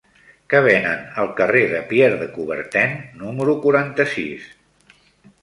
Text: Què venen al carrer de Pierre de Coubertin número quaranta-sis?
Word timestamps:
Què 0.51 0.61
venen 0.67 1.03
al 1.23 1.29
carrer 1.39 1.61
de 1.73 1.81
Pierre 1.91 2.17
de 2.23 2.31
Coubertin 2.39 2.97
número 3.21 3.57
quaranta-sis? 3.67 4.51